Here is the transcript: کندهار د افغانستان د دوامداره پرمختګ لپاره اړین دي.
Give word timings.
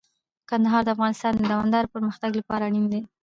کندهار 0.49 0.81
د 0.85 0.89
افغانستان 0.95 1.33
د 1.35 1.41
دوامداره 1.51 1.91
پرمختګ 1.93 2.31
لپاره 2.39 2.63
اړین 2.69 2.85
دي. 2.93 3.01